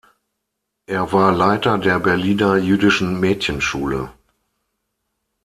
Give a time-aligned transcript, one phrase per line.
[0.87, 4.11] Er war Leiter der Berliner jüdischen Mädchenschule.